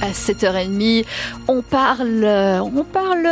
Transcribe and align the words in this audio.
à 0.00 0.10
7h30. 0.12 1.04
On 1.48 1.62
parle, 1.62 2.24
on 2.24 2.84
parle, 2.84 3.28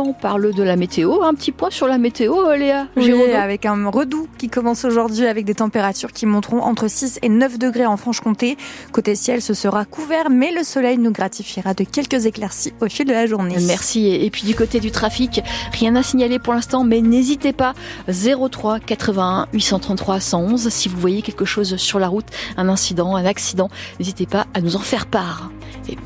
on 0.00 0.12
parle 0.12 0.54
de 0.54 0.62
la 0.62 0.76
météo. 0.76 1.22
Un 1.22 1.34
petit 1.34 1.52
point 1.52 1.70
sur 1.70 1.86
la 1.86 1.98
météo, 1.98 2.52
Léa 2.54 2.86
oui, 2.96 3.12
avec 3.32 3.66
un 3.66 3.88
redout 3.88 4.28
qui 4.38 4.48
commence 4.48 4.84
aujourd'hui 4.84 5.26
avec 5.26 5.44
des 5.44 5.54
températures 5.54 6.12
qui 6.12 6.26
monteront 6.26 6.60
entre 6.60 6.88
6 6.88 7.18
et 7.22 7.28
9 7.28 7.58
degrés 7.58 7.86
en 7.86 7.96
Franche-Comté. 7.96 8.56
Côté 8.92 9.14
ciel, 9.14 9.42
ce 9.42 9.54
sera 9.54 9.84
couvert, 9.84 10.30
mais 10.30 10.52
le 10.52 10.64
soleil 10.64 10.98
nous 10.98 11.12
gratifiera 11.12 11.74
de 11.74 11.84
quelques 11.84 12.26
éclaircies 12.26 12.72
au 12.80 12.88
fil 12.88 13.06
de 13.06 13.12
la 13.12 13.26
journée. 13.26 13.56
Merci. 13.66 14.08
Et 14.08 14.30
puis 14.30 14.44
du 14.44 14.54
côté 14.54 14.80
du 14.80 14.90
trafic, 14.90 15.42
rien 15.72 15.96
à 15.96 16.02
signaler 16.02 16.38
pour 16.38 16.54
l'instant, 16.54 16.84
mais 16.84 17.00
n'hésitez 17.00 17.52
pas. 17.52 17.74
03 18.08 18.80
81 18.80 19.48
833 19.52 20.20
111 20.20 20.68
si 20.68 20.88
vous 20.88 20.98
voyez 20.98 21.22
quelque 21.22 21.44
chose 21.44 21.76
sur 21.76 21.98
la 21.98 22.08
route, 22.08 22.26
un 22.56 22.68
incident, 22.68 23.16
un 23.16 23.24
accident, 23.24 23.68
n'hésitez 23.98 24.26
pas 24.26 24.46
à 24.54 24.60
nous 24.60 24.76
en 24.76 24.80
faire 24.80 25.06
part. 25.06 25.50
Et 25.88 25.98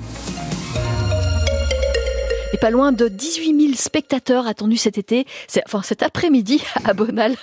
et 2.52 2.58
pas 2.58 2.70
loin 2.70 2.92
de 2.92 3.08
18 3.08 3.60
000 3.60 3.74
spectateurs 3.74 4.46
attendus 4.46 4.76
cet 4.76 4.98
été, 4.98 5.26
enfin 5.66 5.82
cet 5.82 6.02
après-midi 6.02 6.62
à 6.84 6.94
Bonal. 6.94 7.36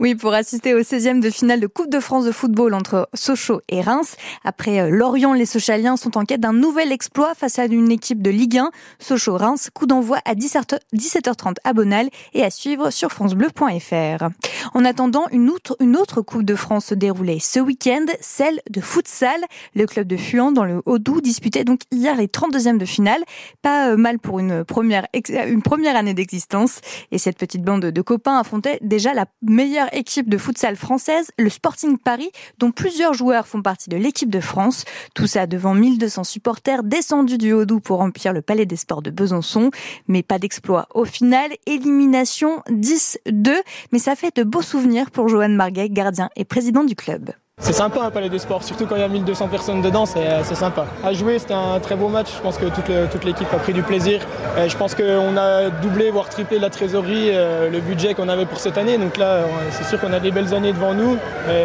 Oui, 0.00 0.14
pour 0.14 0.32
assister 0.32 0.74
au 0.74 0.80
16e 0.80 1.20
de 1.20 1.30
finale 1.30 1.60
de 1.60 1.66
Coupe 1.66 1.90
de 1.90 2.00
France 2.00 2.24
de 2.24 2.32
football 2.32 2.74
entre 2.74 3.08
Sochaux 3.14 3.60
et 3.68 3.80
Reims. 3.80 4.16
Après 4.44 4.80
euh, 4.80 4.88
Lorient, 4.88 5.34
les 5.34 5.44
Sochaliens 5.44 5.96
sont 5.96 6.16
en 6.16 6.24
quête 6.24 6.40
d'un 6.40 6.52
nouvel 6.52 6.92
exploit 6.92 7.34
face 7.34 7.58
à 7.58 7.66
une 7.66 7.90
équipe 7.90 8.22
de 8.22 8.30
Ligue 8.30 8.58
1. 8.58 8.70
Sochaux-Reims, 8.98 9.68
coup 9.74 9.86
d'envoi 9.86 10.18
à 10.24 10.34
17h30 10.34 11.56
à 11.64 11.72
Bonal 11.72 12.08
et 12.32 12.42
à 12.42 12.50
suivre 12.50 12.90
sur 12.90 13.12
francebleu.fr. 13.12 14.28
En 14.74 14.84
attendant, 14.84 15.24
une 15.30 15.50
autre, 15.50 15.76
une 15.80 15.96
autre 15.96 16.22
Coupe 16.22 16.44
de 16.44 16.54
France 16.54 16.86
se 16.86 16.94
déroulait 16.94 17.38
ce 17.38 17.60
week-end, 17.60 18.06
celle 18.20 18.60
de 18.70 18.80
futsal. 18.80 19.40
Le 19.74 19.86
club 19.86 20.06
de 20.06 20.16
Fuan 20.16 20.52
dans 20.52 20.64
le 20.64 20.80
Haut-Doubs 20.86 21.20
disputait 21.20 21.64
donc 21.64 21.80
hier 21.92 22.16
les 22.16 22.28
32e 22.28 22.78
de 22.78 22.86
finale. 22.86 23.22
Pas 23.62 23.90
euh, 23.90 23.96
mal 23.96 24.18
pour 24.18 24.38
une 24.38 24.45
première, 24.64 25.06
une 25.30 25.62
première 25.62 25.96
année 25.96 26.14
d'existence. 26.14 26.80
Et 27.10 27.18
cette 27.18 27.38
petite 27.38 27.62
bande 27.62 27.86
de 27.86 28.02
copains 28.02 28.38
affrontait 28.38 28.78
déjà 28.82 29.14
la 29.14 29.26
meilleure 29.42 29.92
équipe 29.94 30.28
de 30.28 30.38
futsal 30.38 30.76
française, 30.76 31.30
le 31.38 31.48
Sporting 31.48 31.98
Paris, 31.98 32.30
dont 32.58 32.70
plusieurs 32.70 33.14
joueurs 33.14 33.46
font 33.46 33.62
partie 33.62 33.88
de 33.88 33.96
l'équipe 33.96 34.30
de 34.30 34.40
France. 34.40 34.84
Tout 35.14 35.26
ça 35.26 35.46
devant 35.46 35.74
1200 35.74 36.24
supporters 36.24 36.82
descendus 36.82 37.38
du 37.38 37.52
Haut-Doubs 37.52 37.80
pour 37.80 37.98
remplir 37.98 38.32
le 38.32 38.42
Palais 38.42 38.66
des 38.66 38.76
Sports 38.76 39.02
de 39.02 39.10
Besançon. 39.10 39.70
Mais 40.08 40.22
pas 40.22 40.38
d'exploit 40.38 40.86
au 40.94 41.04
final. 41.04 41.50
Élimination 41.66 42.62
10-2. 42.70 43.54
Mais 43.92 43.98
ça 43.98 44.16
fait 44.16 44.34
de 44.36 44.42
beaux 44.42 44.62
souvenirs 44.62 45.10
pour 45.10 45.28
Johan 45.28 45.48
Marguet, 45.48 45.88
gardien 45.88 46.30
et 46.36 46.44
président 46.44 46.84
du 46.84 46.94
club. 46.94 47.32
C'est 47.58 47.72
sympa 47.72 48.02
un 48.02 48.10
palais 48.10 48.28
des 48.28 48.38
sports, 48.38 48.62
surtout 48.62 48.84
quand 48.86 48.96
il 48.96 49.00
y 49.00 49.04
a 49.04 49.08
1200 49.08 49.48
personnes 49.48 49.80
dedans, 49.80 50.04
c'est 50.04 50.54
sympa. 50.54 50.84
À 51.02 51.14
jouer, 51.14 51.38
c'était 51.38 51.54
un 51.54 51.80
très 51.80 51.96
beau 51.96 52.06
match, 52.08 52.28
je 52.36 52.40
pense 52.42 52.58
que 52.58 52.66
toute 52.66 53.24
l'équipe 53.24 53.48
a 53.50 53.56
pris 53.56 53.72
du 53.72 53.82
plaisir. 53.82 54.20
je 54.68 54.76
pense 54.76 54.94
qu'on 54.94 55.36
a 55.38 55.70
doublé, 55.70 56.10
voire 56.10 56.28
triplé 56.28 56.58
la 56.58 56.68
trésorerie, 56.68 57.30
euh, 57.32 57.70
le 57.70 57.80
budget 57.80 58.12
qu'on 58.12 58.28
avait 58.28 58.44
pour 58.44 58.60
cette 58.60 58.76
année. 58.76 58.98
Donc 58.98 59.16
là, 59.16 59.40
c'est 59.70 59.84
sûr 59.84 59.98
qu'on 59.98 60.12
a 60.12 60.20
des 60.20 60.30
belles 60.30 60.52
années 60.52 60.72
devant 60.72 60.92
nous, 60.92 61.16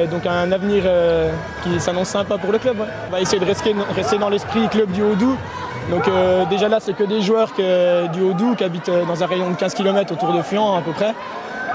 donc 0.10 0.26
un 0.26 0.52
avenir 0.54 0.84
euh, 0.86 1.30
qui 1.62 1.78
s'annonce 1.82 2.08
sympa 2.08 2.38
pour 2.38 2.54
le 2.54 2.58
club. 2.58 2.78
On 3.10 3.12
va 3.12 3.20
essayer 3.20 3.40
de 3.40 3.46
rester, 3.46 4.18
dans 4.18 4.30
l'esprit 4.30 4.70
club 4.70 4.92
du 4.92 5.04
Haut-Doubs. 5.04 5.38
Donc 5.90 6.08
euh, 6.08 6.46
déjà 6.46 6.70
là, 6.70 6.80
c'est 6.80 6.94
que 6.94 7.04
des 7.04 7.22
joueurs 7.22 7.52
du 8.14 8.22
Haut-Doubs 8.22 8.56
qui 8.56 8.64
habitent 8.64 8.92
dans 9.08 9.22
un 9.22 9.28
rayon 9.28 9.52
de 9.52 9.56
15 9.56 9.74
km 9.74 10.14
autour 10.14 10.32
de 10.32 10.42
Fuan 10.42 10.78
à 10.78 10.82
peu 10.82 10.94
près. 10.94 11.14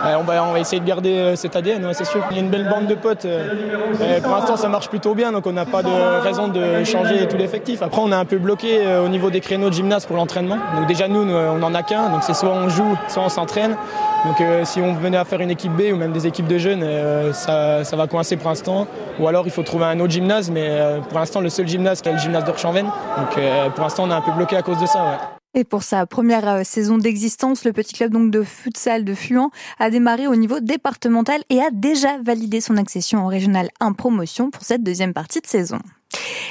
Euh, 0.05 0.17
on, 0.19 0.23
va, 0.25 0.61
essayer 0.61 0.81
de 0.81 0.87
garder 0.87 1.17
euh, 1.17 1.37
cet 1.37 1.57
ADN, 1.57 1.89
c'est 1.93 2.05
sûr. 2.05 2.23
Il 2.31 2.37
y 2.37 2.41
a 2.41 2.43
une 2.43 2.51
belle 2.51 2.69
bande 2.69 2.87
de 2.87 2.95
potes. 2.95 3.25
Euh, 3.25 4.21
pour 4.21 4.33
l'instant, 4.33 4.57
ça 4.57 4.69
marche 4.69 4.89
plutôt 4.89 5.15
bien, 5.15 5.33
donc 5.33 5.47
on 5.47 5.53
n'a 5.53 5.65
pas 5.65 5.83
de 5.83 6.21
raison 6.23 6.49
de 6.49 6.85
changer 6.85 7.27
tout 7.29 7.37
l'effectif. 7.37 7.83
Après, 7.83 8.01
on 8.01 8.13
est 8.13 8.17
un 8.17 8.25
peu 8.25 8.39
bloqué 8.39 8.81
au 9.05 9.09
niveau 9.09 9.31
des 9.31 9.41
créneaux 9.41 9.69
de 9.69 9.75
gymnase 9.75 10.07
pour 10.07 10.17
l'entraînement. 10.17 10.59
Donc 10.77 10.87
déjà, 10.87 11.09
nous, 11.09 11.21
on 11.21 11.59
n'en 11.59 11.75
a 11.75 11.83
qu'un, 11.83 12.09
donc 12.11 12.23
c'est 12.23 12.35
soit 12.35 12.51
on 12.51 12.69
joue, 12.69 12.97
soit 13.09 13.23
on 13.23 13.29
s'entraîne. 13.29 13.77
Donc 14.25 14.43
si 14.65 14.81
on 14.81 14.95
venait 14.95 15.17
à 15.17 15.25
faire 15.25 15.41
une 15.41 15.51
équipe 15.51 15.73
B 15.73 15.93
ou 15.93 15.97
même 15.97 16.13
des 16.13 16.27
équipes 16.27 16.49
de 16.49 16.59
jeunes, 16.59 16.85
ça, 17.33 17.83
va 17.93 18.07
coincer 18.07 18.37
pour 18.37 18.49
l'instant. 18.49 18.87
Ou 19.19 19.29
alors 19.29 19.47
il 19.47 19.53
faut 19.53 19.63
trouver 19.63 19.87
un 19.87 20.01
autre 20.01 20.13
gymnase, 20.13 20.51
mais 20.51 20.79
pour 21.09 21.19
l'instant, 21.19 21.41
le 21.41 21.49
seul 21.49 21.67
gymnase, 21.67 22.01
c'est 22.03 22.13
le 22.13 22.19
gymnase 22.19 22.45
d'Orchanven. 22.45 22.87
Donc 22.87 23.41
pour 23.75 23.85
l'instant, 23.85 24.05
on 24.05 24.11
est 24.11 24.15
un 24.15 24.21
peu 24.21 24.33
bloqué 24.33 24.57
à 24.57 24.63
cause 24.63 24.81
de 24.81 24.87
ça. 24.87 25.36
Et 25.59 25.65
pour 25.65 25.83
sa 25.83 26.05
première 26.05 26.47
euh, 26.47 26.65
saison 26.65 26.99
d'existence, 26.99 27.65
le 27.65 27.73
petit 27.73 27.95
club 27.95 28.13
donc 28.13 28.31
de 28.31 28.43
futsal 28.43 29.07
de 29.07 29.15
Fuan 29.15 29.49
a 29.79 29.89
démarré 29.89 30.27
au 30.27 30.37
niveau 30.37 30.61
départemental 30.61 31.41
et 31.49 31.61
a 31.61 31.71
déjà 31.73 32.19
validé 32.19 32.61
son 32.61 32.77
accession 32.77 33.21
en 33.21 33.27
régional 33.27 33.71
1 33.81 33.95
promotion 33.95 34.51
pour 34.51 34.65
cette 34.65 34.83
deuxième 34.83 35.15
partie 35.15 35.41
de 35.41 35.47
saison. 35.47 35.79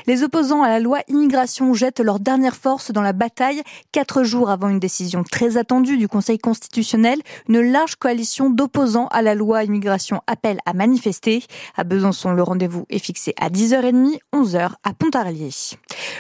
Les 0.08 0.24
opposants 0.24 0.64
à 0.64 0.70
la 0.70 0.80
loi 0.80 1.02
immigration 1.08 1.76
jettent 1.76 2.00
leur 2.00 2.20
dernière 2.20 2.56
force 2.56 2.92
dans 2.92 3.04
la 3.04 3.14
bataille. 3.14 3.62
Quatre 3.92 4.24
jours 4.24 4.50
avant 4.50 4.70
une 4.70 4.80
décision 4.80 5.24
très 5.24 5.58
attendue 5.58 5.98
du 5.98 6.08
Conseil 6.08 6.40
constitutionnel, 6.40 7.20
une 7.48 7.62
large 7.62 7.98
coalition 7.98 8.50
d'opposants 8.50 9.08
à 9.10 9.22
la 9.22 9.36
loi 9.36 9.64
immigration 9.64 10.22
appelle 10.26 10.58
à 10.66 10.74
manifester. 10.74 11.44
À 11.76 11.84
Besançon, 11.84 12.32
le 12.32 12.42
rendez-vous 12.42 12.86
est 12.90 12.98
fixé 12.98 13.36
à 13.40 13.50
10h30, 13.50 14.18
11h 14.34 14.72
à 14.84 14.94
Pontarlier. 14.94 15.52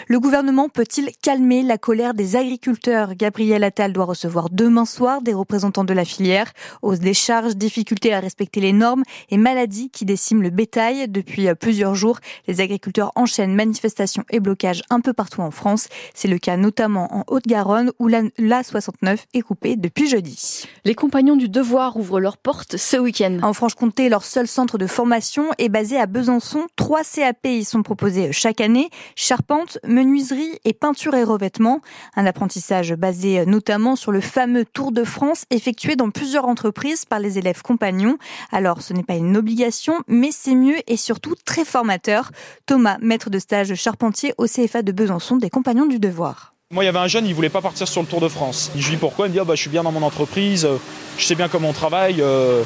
Le 0.07 0.19
gouvernement 0.19 0.69
peut-il 0.69 1.11
calmer 1.21 1.63
la 1.63 1.77
colère 1.77 2.13
des 2.13 2.35
agriculteurs? 2.35 3.15
Gabriel 3.15 3.63
Attal 3.63 3.93
doit 3.93 4.05
recevoir 4.05 4.49
demain 4.49 4.85
soir 4.85 5.21
des 5.21 5.33
représentants 5.33 5.83
de 5.83 5.93
la 5.93 6.05
filière. 6.05 6.51
Hausse 6.81 6.99
des 6.99 7.13
charges, 7.13 7.55
difficultés 7.55 8.13
à 8.13 8.19
respecter 8.19 8.59
les 8.59 8.73
normes 8.73 9.03
et 9.29 9.37
maladies 9.37 9.89
qui 9.89 10.05
déciment 10.05 10.41
le 10.41 10.49
bétail. 10.49 11.07
Depuis 11.07 11.47
plusieurs 11.59 11.95
jours, 11.95 12.19
les 12.47 12.61
agriculteurs 12.61 13.11
enchaînent 13.15 13.55
manifestations 13.55 14.23
et 14.29 14.39
blocages 14.39 14.83
un 14.89 14.99
peu 14.99 15.13
partout 15.13 15.41
en 15.41 15.51
France. 15.51 15.87
C'est 16.13 16.27
le 16.27 16.37
cas 16.37 16.57
notamment 16.57 17.13
en 17.15 17.23
Haute-Garonne 17.27 17.91
où 17.99 18.07
l'A69 18.07 19.17
est 19.33 19.41
coupée 19.41 19.75
depuis 19.75 20.07
jeudi. 20.07 20.65
Les 20.83 20.95
compagnons 20.95 21.35
du 21.35 21.49
devoir 21.49 21.97
ouvrent 21.97 22.19
leurs 22.19 22.37
portes 22.37 22.77
ce 22.77 22.97
week-end. 22.97 23.39
En 23.41 23.53
Franche-Comté, 23.53 24.09
leur 24.09 24.23
seul 24.23 24.47
centre 24.47 24.77
de 24.77 24.87
formation 24.87 25.45
est 25.57 25.69
basé 25.69 25.97
à 25.97 26.05
Besançon. 26.05 26.67
Trois 26.75 27.03
CAP 27.03 27.45
y 27.45 27.63
sont 27.63 27.83
proposés 27.83 28.31
chaque 28.31 28.61
année. 28.61 28.89
Charpente, 29.15 29.77
menuiserie 29.87 30.59
et 30.63 30.73
peinture 30.73 31.15
et 31.15 31.23
revêtement. 31.23 31.81
Un 32.15 32.25
apprentissage 32.25 32.93
basé 32.93 33.45
notamment 33.45 33.95
sur 33.95 34.11
le 34.11 34.21
fameux 34.21 34.65
Tour 34.65 34.91
de 34.91 35.03
France 35.03 35.45
effectué 35.49 35.95
dans 35.95 36.09
plusieurs 36.09 36.45
entreprises 36.45 37.05
par 37.05 37.19
les 37.19 37.37
élèves 37.37 37.61
compagnons. 37.61 38.17
Alors 38.51 38.81
ce 38.81 38.93
n'est 38.93 39.03
pas 39.03 39.15
une 39.15 39.37
obligation, 39.37 39.95
mais 40.07 40.29
c'est 40.31 40.55
mieux 40.55 40.77
et 40.87 40.97
surtout 40.97 41.35
très 41.45 41.65
formateur. 41.65 42.31
Thomas, 42.65 42.97
maître 43.01 43.29
de 43.29 43.39
stage 43.39 43.73
charpentier 43.75 44.33
au 44.37 44.45
CFA 44.45 44.81
de 44.81 44.91
Besançon 44.91 45.37
des 45.37 45.49
Compagnons 45.49 45.85
du 45.85 45.99
Devoir. 45.99 46.55
Moi, 46.71 46.83
il 46.83 46.87
y 46.87 46.89
avait 46.89 46.99
un 46.99 47.07
jeune, 47.07 47.27
il 47.27 47.35
voulait 47.35 47.49
pas 47.49 47.61
partir 47.61 47.87
sur 47.87 48.01
le 48.01 48.07
Tour 48.07 48.21
de 48.21 48.27
France. 48.27 48.71
Je 48.75 48.83
lui 48.83 48.95
dis 48.95 48.99
pourquoi? 48.99 49.27
Il 49.27 49.29
me 49.29 49.33
dit 49.33 49.39
ah, 49.39 49.45
bah, 49.45 49.53
je 49.55 49.61
suis 49.61 49.69
bien 49.69 49.83
dans 49.83 49.91
mon 49.91 50.01
entreprise, 50.01 50.65
euh, 50.65 50.77
je 51.17 51.23
sais 51.23 51.35
bien 51.35 51.47
comment 51.47 51.69
on 51.69 51.73
travaille, 51.73 52.21
euh, 52.21 52.63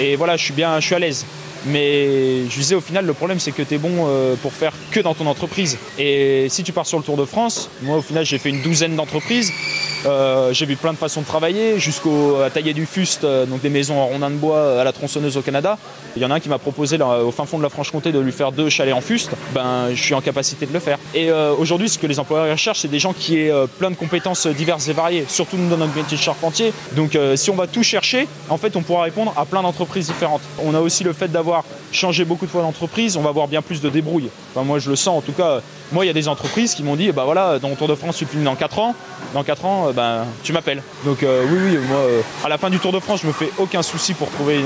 et 0.00 0.16
voilà, 0.16 0.36
je 0.36 0.44
suis 0.44 0.54
bien, 0.54 0.78
je 0.80 0.86
suis 0.86 0.94
à 0.94 0.98
l'aise. 0.98 1.26
Mais 1.66 2.48
je 2.48 2.54
disais 2.56 2.74
au 2.74 2.80
final, 2.80 3.06
le 3.06 3.12
problème 3.12 3.38
c'est 3.38 3.52
que 3.52 3.62
tu 3.62 3.74
es 3.74 3.78
bon 3.78 4.06
euh, 4.08 4.34
pour 4.42 4.52
faire 4.52 4.72
que 4.90 5.00
dans 5.00 5.14
ton 5.14 5.26
entreprise. 5.26 5.78
Et 5.98 6.48
si 6.48 6.64
tu 6.64 6.72
pars 6.72 6.86
sur 6.86 6.98
le 6.98 7.04
Tour 7.04 7.16
de 7.16 7.24
France, 7.24 7.70
moi 7.82 7.98
au 7.98 8.02
final 8.02 8.24
j'ai 8.24 8.38
fait 8.38 8.50
une 8.50 8.62
douzaine 8.62 8.96
d'entreprises. 8.96 9.52
Euh, 10.04 10.52
j'ai 10.52 10.66
vu 10.66 10.76
plein 10.76 10.92
de 10.92 10.98
façons 10.98 11.20
de 11.20 11.26
travailler, 11.26 11.78
jusqu'à 11.78 12.50
tailler 12.52 12.74
du 12.74 12.86
fuste, 12.86 13.24
euh, 13.24 13.46
donc 13.46 13.60
des 13.60 13.68
maisons 13.68 14.00
en 14.00 14.06
rondin 14.06 14.30
de 14.30 14.36
bois 14.36 14.80
à 14.80 14.84
la 14.84 14.92
tronçonneuse 14.92 15.36
au 15.36 15.42
Canada. 15.42 15.78
Il 16.16 16.22
y 16.22 16.24
en 16.24 16.30
a 16.30 16.34
un 16.34 16.40
qui 16.40 16.48
m'a 16.48 16.58
proposé 16.58 16.98
au 17.00 17.30
fin 17.30 17.46
fond 17.46 17.58
de 17.58 17.62
la 17.62 17.68
Franche-Comté 17.68 18.10
de 18.12 18.18
lui 18.18 18.32
faire 18.32 18.52
deux 18.52 18.68
chalets 18.68 18.94
en 18.94 19.00
fuste. 19.00 19.30
Ben, 19.54 19.88
je 19.94 20.02
suis 20.02 20.14
en 20.14 20.20
capacité 20.20 20.66
de 20.66 20.72
le 20.72 20.80
faire. 20.80 20.98
Et 21.14 21.30
aujourd'hui, 21.32 21.88
ce 21.88 21.98
que 21.98 22.06
les 22.06 22.18
employeurs 22.18 22.50
recherchent, 22.50 22.80
c'est 22.80 22.90
des 22.90 22.98
gens 22.98 23.14
qui 23.14 23.38
aient 23.38 23.52
plein 23.78 23.90
de 23.90 23.96
compétences 23.96 24.46
diverses 24.46 24.88
et 24.88 24.92
variées, 24.92 25.24
surtout 25.26 25.56
dans 25.56 25.78
notre 25.78 25.94
métier 25.94 26.18
de 26.18 26.22
charpentier. 26.22 26.74
Donc, 26.92 27.16
si 27.36 27.50
on 27.50 27.54
va 27.54 27.66
tout 27.66 27.82
chercher, 27.82 28.28
en 28.50 28.58
fait, 28.58 28.76
on 28.76 28.82
pourra 28.82 29.04
répondre 29.04 29.32
à 29.38 29.46
plein 29.46 29.62
d'entreprises 29.62 30.08
différentes. 30.08 30.42
On 30.62 30.74
a 30.74 30.80
aussi 30.80 31.02
le 31.02 31.14
fait 31.14 31.28
d'avoir 31.28 31.64
changé 31.92 32.26
beaucoup 32.26 32.44
de 32.44 32.50
fois 32.50 32.60
d'entreprise, 32.62 33.16
on 33.16 33.22
va 33.22 33.30
avoir 33.30 33.48
bien 33.48 33.62
plus 33.62 33.80
de 33.80 33.88
débrouille. 33.88 34.28
Enfin, 34.54 34.66
moi, 34.66 34.78
je 34.78 34.90
le 34.90 34.96
sens. 34.96 35.16
En 35.16 35.22
tout 35.22 35.32
cas, 35.32 35.62
moi, 35.92 36.04
il 36.04 36.08
y 36.08 36.10
a 36.10 36.14
des 36.14 36.28
entreprises 36.28 36.74
qui 36.74 36.82
m'ont 36.82 36.96
dit, 36.96 37.10
bah 37.12 37.24
voilà, 37.24 37.58
dans 37.58 37.68
le 37.68 37.76
Tour 37.76 37.88
de 37.88 37.94
France, 37.94 38.16
tu 38.16 38.26
finis 38.26 38.44
dans 38.44 38.54
4 38.54 38.78
ans. 38.78 38.94
Dans 39.34 39.44
4 39.44 39.64
ans, 39.64 39.88
euh, 39.88 39.91
ben, 39.92 40.26
tu 40.42 40.52
m'appelles. 40.52 40.82
Donc 41.04 41.22
euh, 41.22 41.44
oui, 41.48 41.58
oui, 41.64 41.78
moi, 41.88 41.98
euh, 41.98 42.22
à 42.44 42.48
la 42.48 42.58
fin 42.58 42.70
du 42.70 42.78
Tour 42.78 42.92
de 42.92 43.00
France, 43.00 43.20
je 43.22 43.26
me 43.26 43.32
fais 43.32 43.50
aucun 43.58 43.82
souci 43.82 44.14
pour 44.14 44.30
trouver 44.30 44.60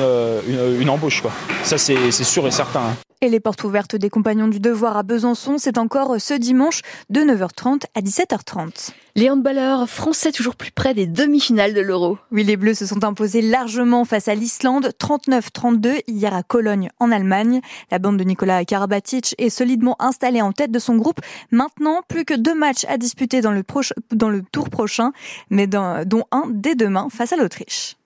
une, 0.81 0.91
embauche. 0.91 1.23
Quoi. 1.23 1.33
Ça, 1.63 1.79
c'est 1.79 2.11
sûr 2.11 2.47
et 2.47 2.51
certain. 2.51 2.81
Hein. 2.81 3.06
Et 3.27 3.29
les 3.29 3.41
portes 3.41 3.65
ouvertes 3.65 3.97
des 3.97 4.09
compagnons 4.09 4.47
du 4.47 4.61
devoir 4.61 4.97
à 4.97 5.03
Besançon, 5.03 5.57
c'est 5.59 5.79
encore 5.79 6.21
ce 6.21 6.33
dimanche 6.33 6.83
de 7.11 7.23
9h30 7.23 7.83
à 7.97 8.01
17h30. 8.01 8.91
Les 9.17 9.31
handballeurs 9.31 9.89
français 9.89 10.31
toujours 10.31 10.55
plus 10.55 10.71
près 10.71 10.95
des 10.95 11.09
demi-finales 11.09 11.75
de 11.75 11.81
l'Euro. 11.81 12.19
Oui, 12.31 12.45
les 12.45 12.57
Bleus 12.57 12.75
se 12.75 12.87
sont 12.87 13.03
imposés 13.03 13.43
largement 13.43 14.05
face 14.05 14.29
à 14.29 14.37
l'Islande, 14.37 14.93
39-32 15.01 16.03
hier 16.07 16.33
à 16.33 16.45
Cologne 16.45 16.89
en 17.01 17.11
Allemagne. 17.11 17.63
La 17.91 17.99
bande 17.99 18.17
de 18.17 18.23
Nicolas 18.23 18.65
Karabatic 18.65 19.35
est 19.39 19.51
solidement 19.51 19.97
installée 19.99 20.41
en 20.41 20.53
tête 20.53 20.71
de 20.71 20.79
son 20.79 20.95
groupe. 20.95 21.19
Maintenant, 21.51 22.03
plus 22.07 22.25
que 22.25 22.35
deux 22.35 22.55
matchs 22.55 22.85
à 22.89 22.97
disputer 22.97 23.41
dans 23.41 23.51
le, 23.51 23.65
dans 24.13 24.31
le 24.31 24.43
tour 24.53 24.71
prochain, 24.71 25.11
mais 25.51 25.67
dont 25.67 26.27
un 26.31 26.45
dès 26.49 26.77
demain 26.77 27.09
face 27.11 27.33
à 27.33 27.37
l'Autriche. 27.37 27.97